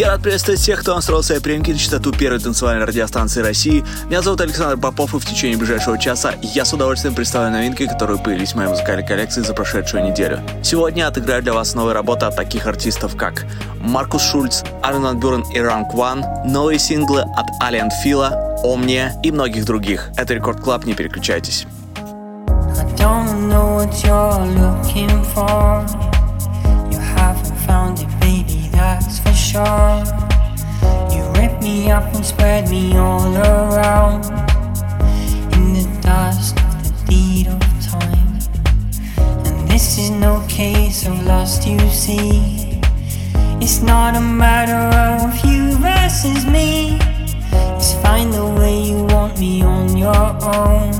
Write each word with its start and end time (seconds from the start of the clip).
Я 0.00 0.08
рад 0.08 0.22
приветствовать 0.22 0.58
всех, 0.58 0.80
кто 0.80 0.94
настроил 0.94 1.22
свои 1.22 1.40
приемки 1.40 1.72
на 1.72 1.78
частоту 1.78 2.10
первой 2.10 2.40
танцевальной 2.40 2.86
радиостанции 2.86 3.42
России. 3.42 3.84
Меня 4.06 4.22
зовут 4.22 4.40
Александр 4.40 4.80
Попов, 4.80 5.14
и 5.14 5.18
в 5.18 5.26
течение 5.26 5.58
ближайшего 5.58 5.98
часа 5.98 6.32
я 6.40 6.64
с 6.64 6.72
удовольствием 6.72 7.14
представлю 7.14 7.52
новинки, 7.52 7.86
которые 7.86 8.18
появились 8.18 8.52
в 8.52 8.54
моей 8.54 8.70
музыкальной 8.70 9.06
коллекции 9.06 9.42
за 9.42 9.52
прошедшую 9.52 10.04
неделю. 10.04 10.40
Сегодня 10.62 11.06
отыграю 11.06 11.42
для 11.42 11.52
вас 11.52 11.74
новые 11.74 11.92
работы 11.92 12.24
от 12.24 12.34
таких 12.34 12.66
артистов, 12.66 13.14
как 13.14 13.44
Markus 13.78 14.22
Schulz, 14.22 14.62
Armin 14.82 15.05
van 15.05 15.18
Buuren 15.18 15.44
и 15.52 15.60
Ранг 15.60 15.92
Ван, 15.92 16.24
новые 16.46 16.78
синглы 16.78 17.20
от 17.20 17.48
Aly & 17.60 17.90
Fila, 17.90 18.58
Omnia 18.62 19.20
и 19.22 19.30
многих 19.30 19.66
других. 19.66 20.08
Это 20.16 20.32
Record 20.32 20.62
Club, 20.62 20.86
не 20.86 20.94
переключайтесь. 20.94 21.66
That's 29.10 29.18
for 29.18 29.34
sure. 29.34 30.04
You 31.10 31.22
rip 31.40 31.60
me 31.60 31.90
up 31.90 32.14
and 32.14 32.24
spread 32.24 32.70
me 32.70 32.96
all 32.96 33.36
around 33.36 34.24
in 35.54 35.72
the 35.74 35.98
dust 36.00 36.56
of 36.58 36.84
the 36.84 36.92
deed 37.08 37.48
of 37.48 37.60
time. 37.82 38.38
And 39.46 39.68
this 39.68 39.98
is 39.98 40.10
no 40.10 40.44
case 40.48 41.06
of 41.06 41.26
lost, 41.26 41.66
you 41.66 41.78
see. 41.90 42.80
It's 43.60 43.82
not 43.82 44.16
a 44.16 44.20
matter 44.20 44.82
of 44.96 45.44
you 45.44 45.72
versus 45.78 46.46
me. 46.46 46.98
It's 47.76 47.94
find 47.94 48.32
the 48.32 48.46
way 48.46 48.80
you 48.90 49.04
want 49.04 49.40
me 49.40 49.62
on 49.62 49.96
your 49.96 50.26
own. 50.56 50.92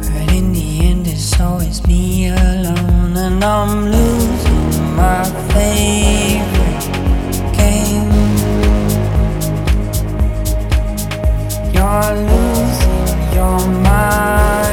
But 0.00 0.32
in 0.34 0.52
the 0.52 0.80
end, 0.82 1.06
it's 1.06 1.40
always 1.40 1.86
me 1.86 2.28
alone, 2.28 3.16
and 3.16 3.42
I'm 3.42 3.86
losing 3.90 4.96
my 4.96 5.24
faith. 5.52 6.55
You're 11.74 12.14
losing 12.30 13.32
your 13.34 13.60
mind. 13.84 14.65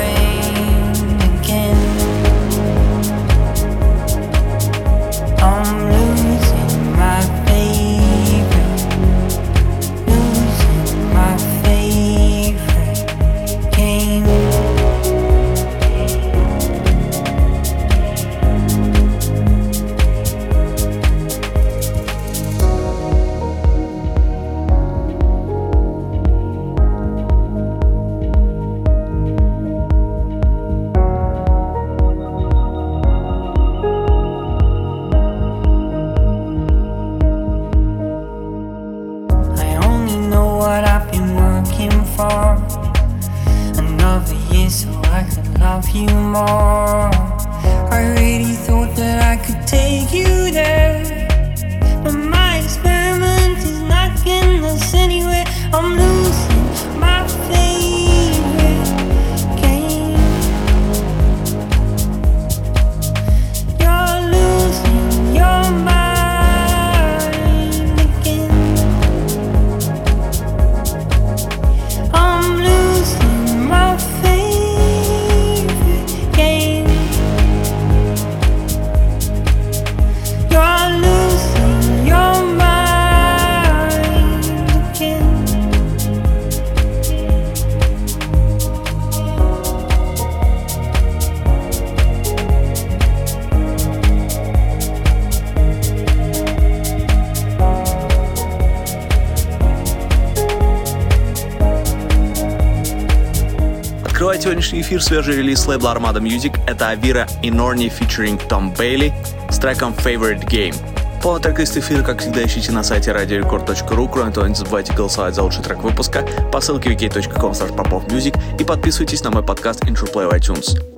Эфир 104.93 105.01
свежий 105.01 105.37
релиз 105.37 105.65
лейбла 105.65 105.95
Armada 105.95 106.21
Music— 106.21 106.59
это 106.67 106.89
Авира 106.89 107.27
и 107.41 107.49
Норни 107.49 107.87
featuring 107.87 108.39
Tom 108.47 108.75
Bailey 108.77 109.11
с 109.49 109.57
треком 109.57 109.91
Favorite 109.93 110.45
Game. 110.45 110.75
Полный 111.23 111.41
трек-лист 111.41 111.75
эфира, 111.77 112.03
как 112.03 112.19
всегда, 112.19 112.45
ищите 112.45 112.71
на 112.71 112.83
сайте 112.83 113.09
radiorecord.ru. 113.09 114.09
Кроме 114.11 114.31
того, 114.31 114.45
не 114.45 114.53
забывайте 114.53 114.93
голосовать 114.93 115.33
за 115.33 115.41
лучший 115.41 115.63
трек 115.63 115.79
выпуска 115.79 116.23
по 116.51 116.61
ссылке 116.61 116.91
wiki.com 116.91 117.53
popofmusic 117.53 118.39
и 118.59 118.63
подписывайтесь 118.63 119.23
на 119.23 119.31
мой 119.31 119.41
подкаст 119.41 119.83
Intro 119.85 120.13
Play 120.13 120.29
в 120.29 120.33
iTunes. 120.33 120.92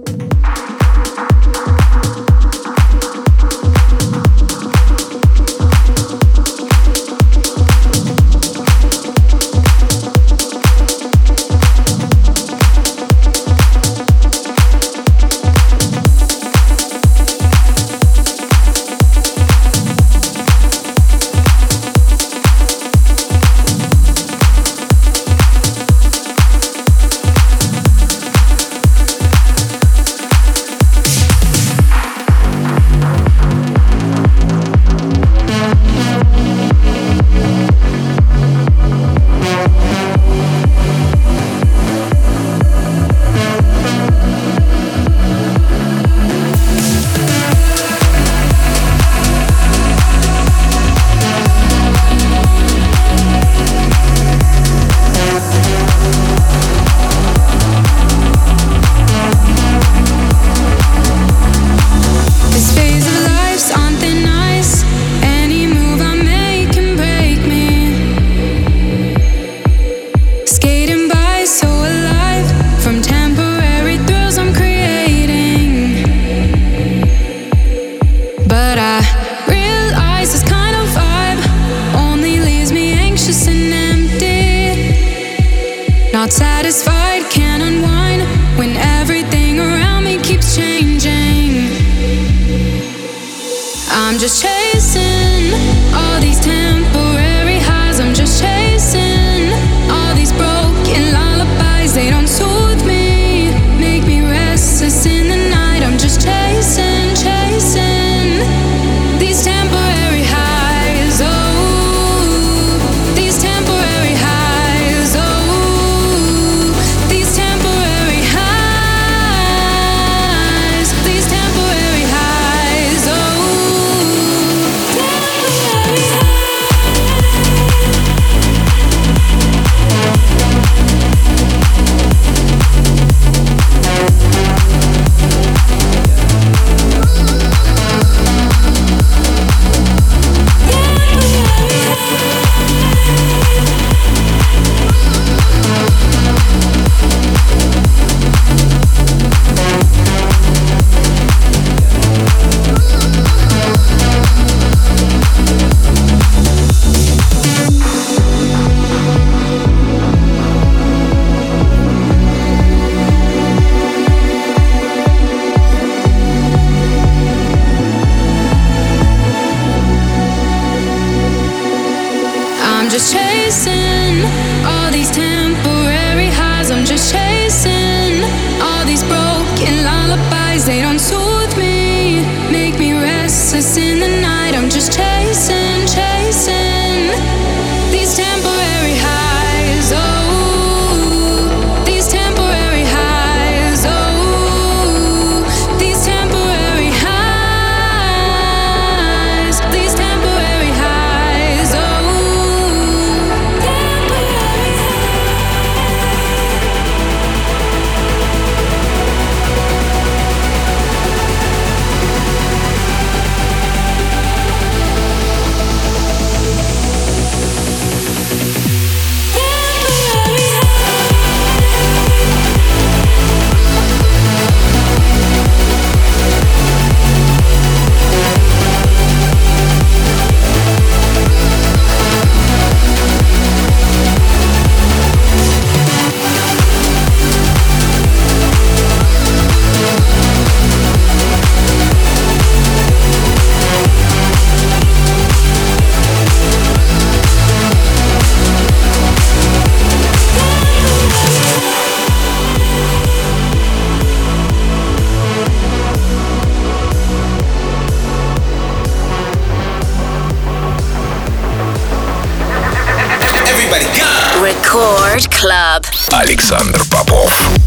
Александр 266.14 266.82
Попов. 266.90 267.65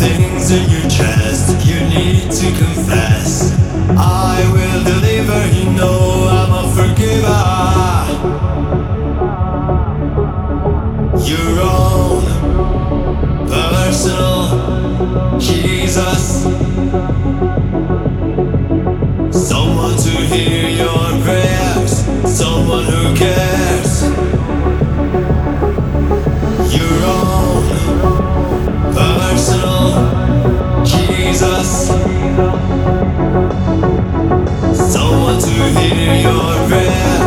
things 0.00 0.50
in 0.50 0.70
your 0.70 0.88
chest. 0.88 1.66
You 1.66 1.78
need 1.86 2.30
to 2.32 2.46
go 2.58 2.69
hear 35.68 36.14
your 36.14 36.68
breath. 36.68 37.19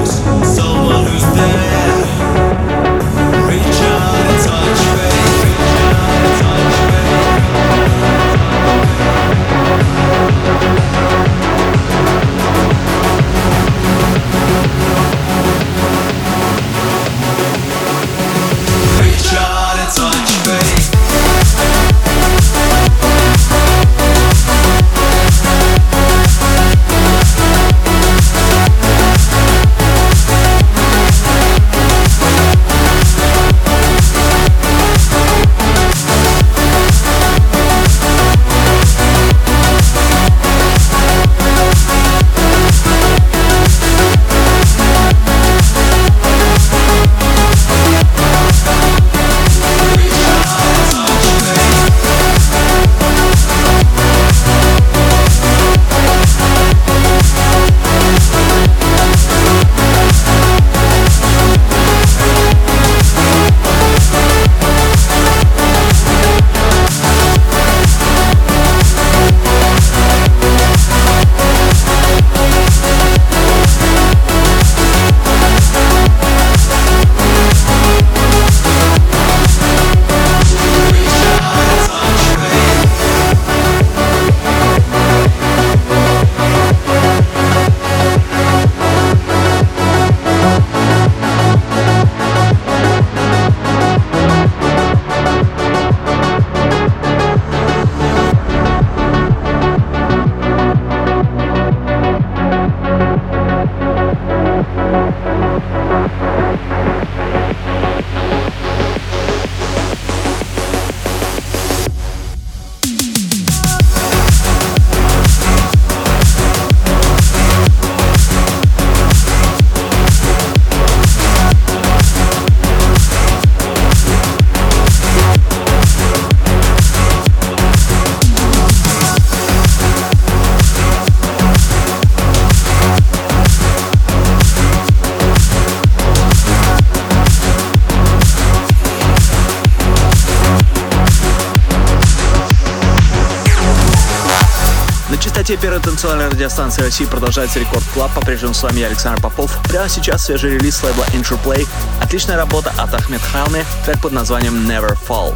Радиостанции 146.44 146.82
России 146.82 147.06
продолжается 147.06 147.58
Record 147.58 147.86
Club. 147.94 148.14
По-прежнему 148.14 148.54
с 148.54 148.62
вами 148.62 148.80
я, 148.80 148.88
Александр 148.88 149.22
Попов. 149.22 149.58
Прямо 149.70 149.88
сейчас 149.88 150.26
свежий 150.26 150.52
релиз 150.52 150.84
лейбла 150.84 151.06
Interplay. 151.14 151.66
Отличная 152.02 152.36
работа 152.36 152.74
от 152.78 152.94
Ahmed 152.94 153.22
Helmy, 153.22 153.64
трек 153.86 154.02
под 154.02 154.12
названием 154.12 154.70
Never 154.70 154.98
Fall. 155.08 155.34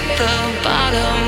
at 0.00 0.18
the 0.18 0.62
bottom. 0.62 1.27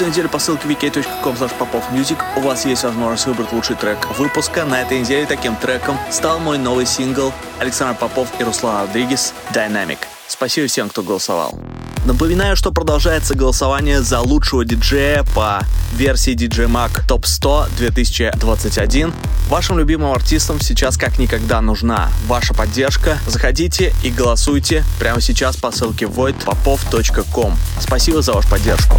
Каждую 0.00 0.14
неделю 0.14 0.28
по 0.30 0.38
ссылке 0.38 0.66
wiki.com 0.66 1.34
popofmusic 1.34 2.16
у 2.38 2.40
вас 2.40 2.64
есть 2.64 2.84
возможность 2.84 3.26
выбрать 3.26 3.52
лучший 3.52 3.76
трек 3.76 3.98
выпуска. 4.18 4.64
На 4.64 4.80
этой 4.80 5.00
неделе 5.00 5.26
таким 5.26 5.56
треком 5.56 5.98
стал 6.10 6.38
мой 6.38 6.56
новый 6.56 6.86
сингл 6.86 7.34
Александр 7.58 7.98
Попов 7.98 8.28
и 8.40 8.42
Руслан 8.42 8.86
Родригес 8.86 9.34
«Dynamic». 9.52 9.98
Спасибо 10.26 10.68
всем, 10.68 10.88
кто 10.88 11.02
голосовал. 11.02 11.60
Напоминаю, 12.06 12.56
что 12.56 12.72
продолжается 12.72 13.34
голосование 13.34 14.00
за 14.00 14.20
лучшего 14.20 14.64
диджея 14.64 15.22
по 15.34 15.60
версии 15.92 16.34
DJ 16.34 16.66
Mag 16.66 17.06
Top 17.06 17.26
100 17.26 17.66
2021. 17.76 19.12
Вашим 19.50 19.78
любимым 19.78 20.12
артистам 20.12 20.62
сейчас 20.62 20.96
как 20.96 21.18
никогда 21.18 21.60
нужна 21.60 22.08
ваша 22.26 22.54
поддержка. 22.54 23.18
Заходите 23.26 23.92
и 24.02 24.10
голосуйте 24.10 24.82
прямо 24.98 25.20
сейчас 25.20 25.56
по 25.56 25.70
ссылке 25.70 26.06
voidpopov.com. 26.06 27.54
Спасибо 27.78 28.22
за 28.22 28.32
вашу 28.32 28.48
поддержку. 28.48 28.98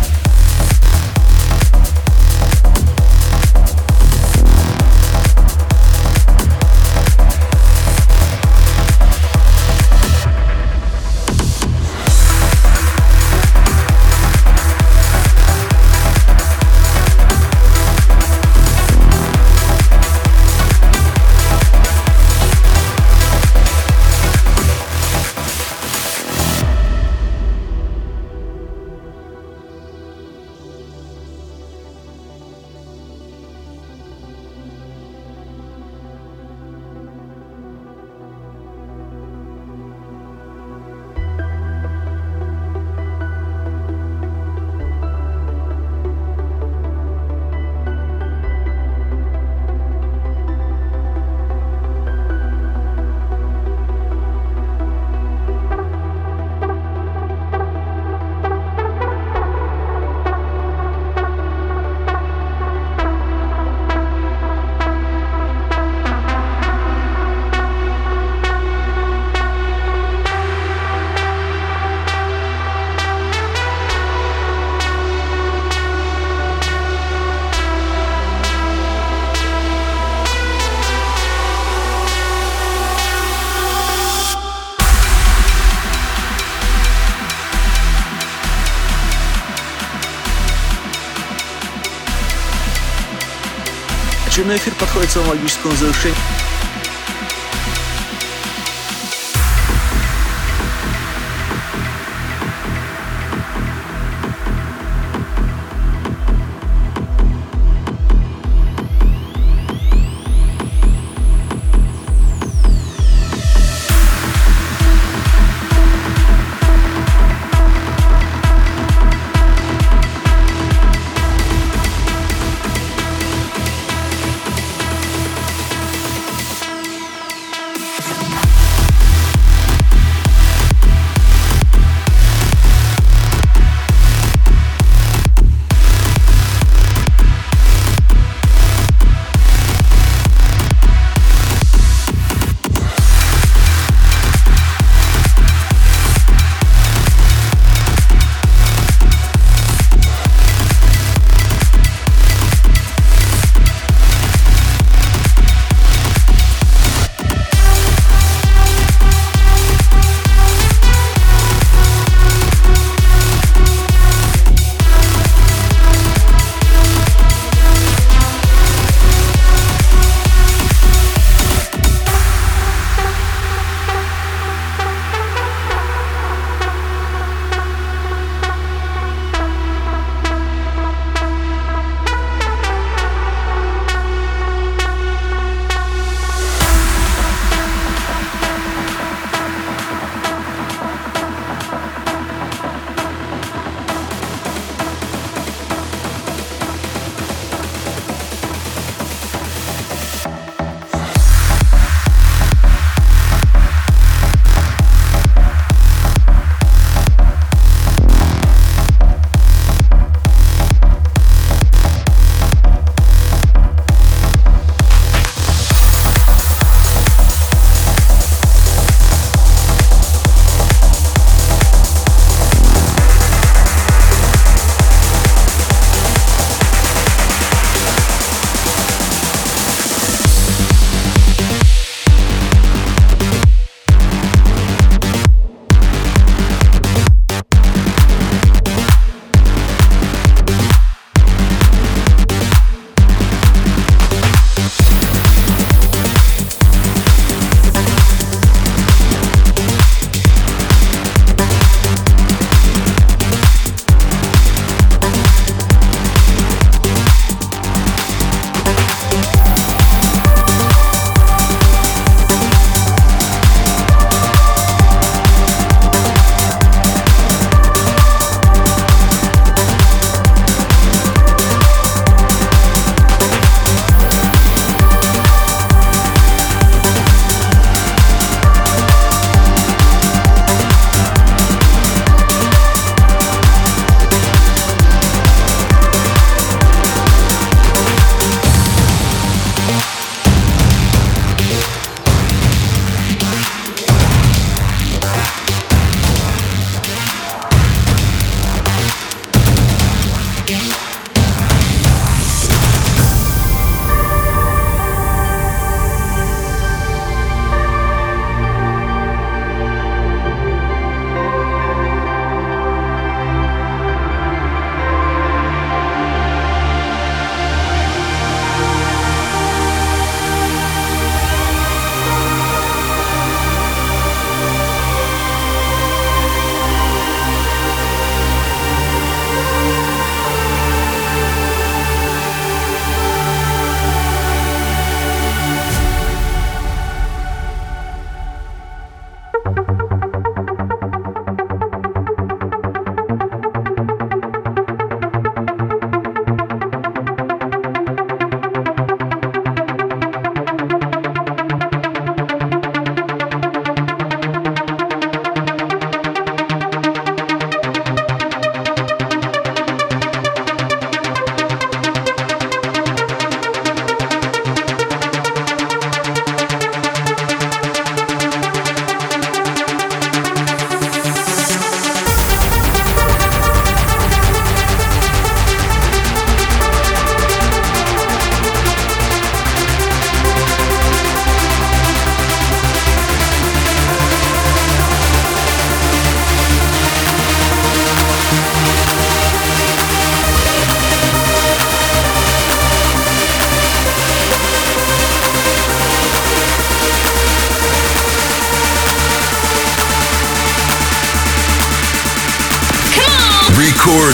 Эфир 94.62 94.76
подходит 94.76 95.10
к 95.10 95.14
своему 95.14 95.32
логическому 95.32 95.76
завершению. 95.76 96.51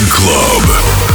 Club. 0.10 1.07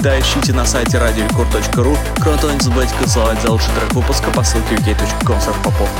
Всегда, 0.00 0.18
ищите 0.18 0.54
на 0.54 0.64
сайте 0.64 0.96
radiorecord.ru. 0.96 1.98
Кроме 2.22 2.38
того, 2.38 2.52
не 2.54 2.60
забывайте 2.60 2.94
голосовать 2.96 3.42
за 3.42 3.50
лучший 3.50 3.68
трек 3.74 3.92
выпуска 3.92 4.30
по 4.30 4.42
ссылке 4.42 4.76
wiki.com 4.76 5.36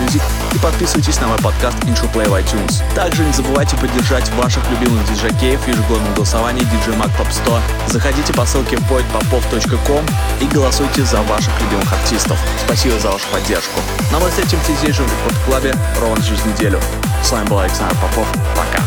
Music 0.00 0.22
и 0.54 0.58
подписывайтесь 0.58 1.20
на 1.20 1.28
мой 1.28 1.36
подкаст 1.38 1.76
Intro 1.84 2.10
Play 2.10 2.26
в 2.26 2.32
iTunes. 2.32 2.82
Также 2.94 3.22
не 3.24 3.32
забывайте 3.32 3.76
поддержать 3.76 4.30
ваших 4.36 4.62
любимых 4.70 5.04
диджакеев 5.06 5.60
в 5.60 5.68
ежегодном 5.68 6.14
голосовании 6.14 6.62
DJ 6.62 6.96
Mag 6.98 7.10
Top 7.18 7.30
100. 7.30 7.60
Заходите 7.88 8.32
по 8.32 8.46
ссылке 8.46 8.76
voidpopov.com 8.76 10.06
и 10.40 10.46
голосуйте 10.46 11.04
за 11.04 11.20
ваших 11.22 11.52
любимых 11.60 11.92
артистов. 11.92 12.38
Спасибо 12.64 12.98
за 12.98 13.10
вашу 13.10 13.26
поддержку. 13.30 13.80
Ну 14.10 14.16
а 14.16 14.20
мы 14.20 14.30
встретимся 14.30 14.72
здесь 14.80 14.96
же 14.96 15.02
в 15.02 15.12
Рекорд 15.12 15.36
Клабе 15.44 15.74
ровно 16.00 16.24
через 16.24 16.42
неделю. 16.46 16.80
С 17.22 17.30
вами 17.32 17.46
был 17.48 17.58
Александр 17.58 17.94
Попов. 17.96 18.26
Пока. 18.56 18.82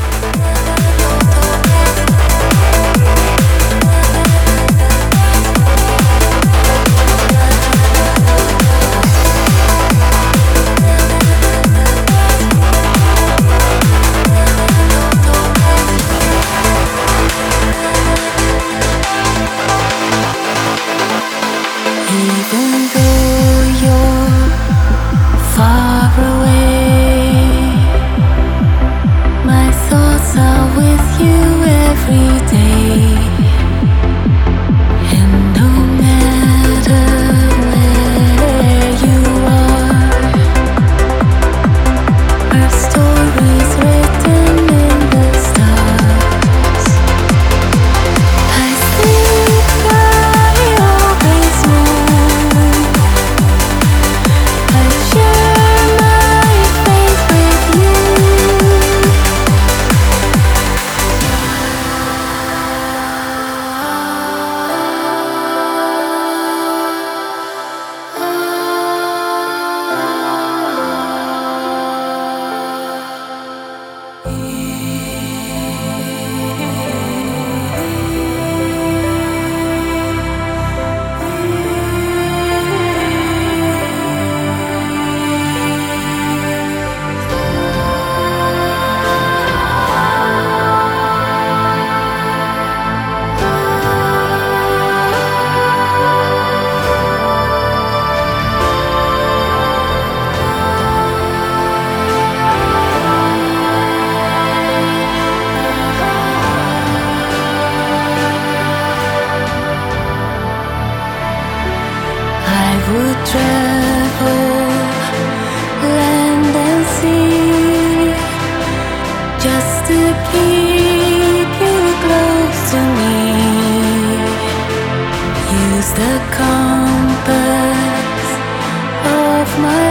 my 129.58 129.83